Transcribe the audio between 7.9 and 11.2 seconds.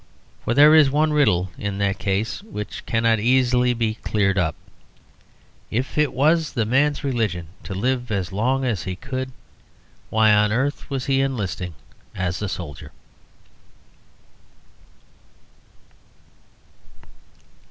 as long as he could, why on earth was